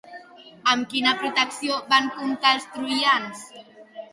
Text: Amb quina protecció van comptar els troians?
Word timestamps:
Amb 0.71 0.87
quina 0.93 1.13
protecció 1.19 1.77
van 1.93 2.09
comptar 2.17 2.55
els 2.57 2.67
troians? 2.79 3.45